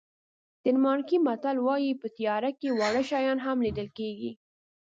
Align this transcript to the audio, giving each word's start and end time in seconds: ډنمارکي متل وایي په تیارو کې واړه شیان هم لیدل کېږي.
ډنمارکي 0.63 1.17
متل 1.27 1.57
وایي 1.67 1.91
په 2.01 2.07
تیارو 2.15 2.51
کې 2.59 2.69
واړه 2.79 3.03
شیان 3.09 3.37
هم 3.45 3.57
لیدل 3.65 3.87
کېږي. 3.97 4.31